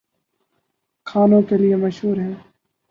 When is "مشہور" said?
1.75-2.17